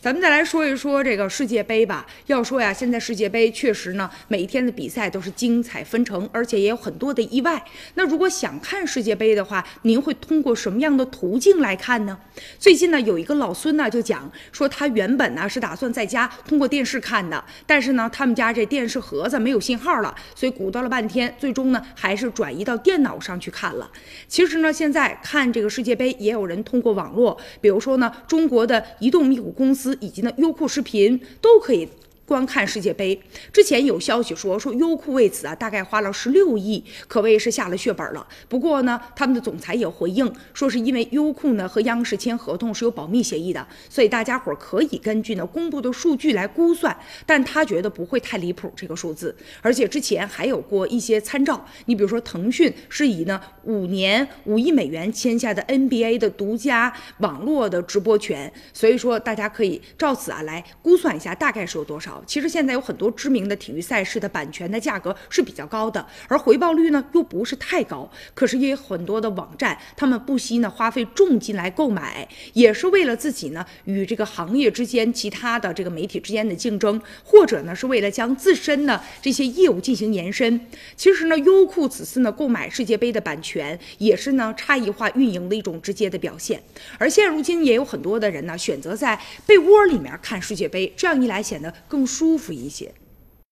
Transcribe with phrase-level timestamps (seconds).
[0.00, 2.06] 咱们再来说一说这个世界杯吧。
[2.26, 7.62] 要说呀，现在世界杯确实呢，每一天的比赛都是精彩纷呈，而且也有很多的意外。
[7.96, 12.18] 那如果想看世界杯的话，您会通过什么样的途径来看呢？
[12.58, 23.90] 最近呢，有一个老孙呢就讲说，他原本呢是打算在家通过电视看的，但是呢，他们家这电视盒子没有信号了，所以鼓捣了半天，最终呢还是转移到电脑上去看了。
[24.26, 31.88] 其实呢，现在看这个世界杯，也有人通过网络，比如说呢，中国的移动密股公司以及呢优酷视频都可以。
[32.30, 33.20] 观看世界杯
[33.52, 38.24] 之前有消息说，说优酷为此啊大概花了十六亿，可谓是下了血本了。
[38.48, 49.34] 不过呢，他们的总裁也回应说，是因为优酷呢和央视签合同是有保密协议的，所以大家伙可以根据呢公布的数据来估算，但他觉得不会太离谱这个数字。
[49.60, 62.19] 而且之前还有过一些参照，你比如说腾讯是以呢五年五亿美元签下的 NBA 的独家网络的直播权，所以说大家可以照此啊来估算一下大概是有多少。
[62.26, 68.10] 其实现在有很多知名的体育赛事的版权的价格是比较高的，而回报率呢又不是太高。
[68.34, 80.60] 可是也有很多的网站，他们不惜呢花费重金来购买，也是为了自己呢与这个行业之间其他的这个媒体之间的竞争，或者呢是为了将自身的这些业务进行延伸。
[80.96, 86.60] 其实呢，优酷此次呢购买世界杯的版权，也是呢差异化运营的一种直接的表现。
[86.98, 92.09] 而现如今也有很多的人呢选择在被窝里面看世界杯，这样一来显得更。
[92.10, 92.92] 舒服一些。